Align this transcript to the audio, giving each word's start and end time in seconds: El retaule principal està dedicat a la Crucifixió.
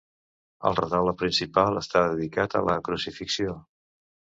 El 0.69 0.77
retaule 0.79 1.13
principal 1.21 1.79
està 1.85 2.03
dedicat 2.09 2.59
a 2.63 2.67
la 2.73 2.83
Crucifixió. 2.91 3.61